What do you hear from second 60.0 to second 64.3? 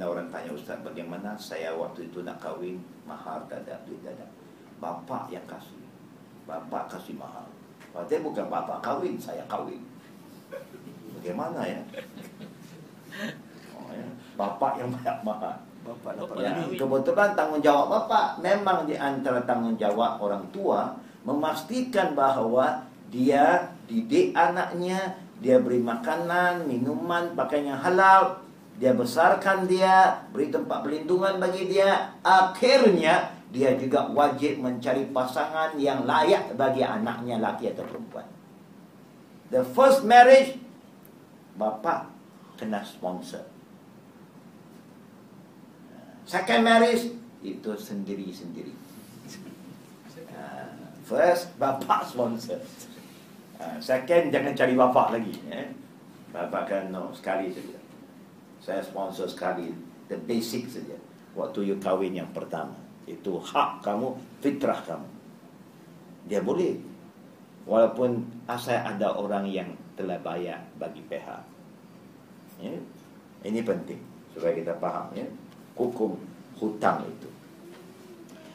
The basic saja. Waktu you kahwin yang pertama. Itu hak kamu,